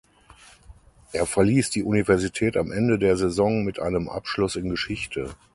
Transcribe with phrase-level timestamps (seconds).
[1.11, 5.35] Er verließ die Universität am Ende der Saison mit einem Abschluss in Geschichte.